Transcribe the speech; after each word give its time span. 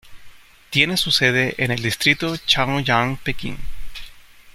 Tiene 0.71 0.97
su 0.97 1.11
sede 1.11 1.53
en 1.59 1.69
el 1.69 1.83
distrito 1.83 2.35
Chaoyang, 2.35 3.17
Pekín. 3.17 3.55